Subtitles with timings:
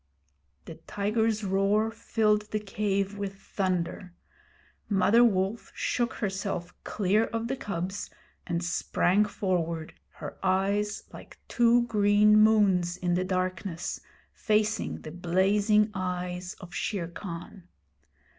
[0.65, 4.15] The tiger's roar filled the cave with thunder.
[4.89, 8.09] Mother Wolf shook herself clear of the cubs
[8.47, 13.99] and sprang forward, her eyes, like two green moons in the darkness,
[14.33, 17.67] facing the blazing eyes of Shere Khan.